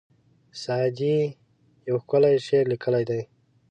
[0.61, 1.17] سعدي
[1.87, 3.21] یو ښکلی شعر لیکلی دی.